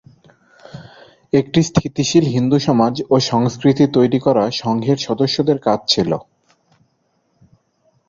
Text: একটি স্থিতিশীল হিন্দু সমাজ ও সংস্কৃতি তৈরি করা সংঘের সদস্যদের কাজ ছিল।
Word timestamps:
একটি 1.33 1.59
স্থিতিশীল 1.69 2.25
হিন্দু 2.35 2.57
সমাজ 2.67 2.93
ও 3.09 3.15
সংস্কৃতি 3.31 3.85
তৈরি 3.95 4.19
করা 4.19 4.43
সংঘের 4.61 4.97
সদস্যদের 5.07 5.57
কাজ 5.67 5.79
ছিল। 5.87 6.11